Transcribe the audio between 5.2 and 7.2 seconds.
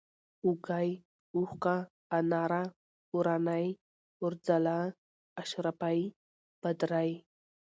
اشرفۍ، بدرۍ